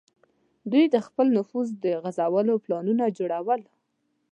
دوی 0.71 0.85
د 0.93 0.95
خپل 1.07 1.25
نفوذ 1.37 1.67
د 1.83 1.85
غځولو 2.03 2.53
پلانونه 2.65 3.05
جوړول. 3.17 3.61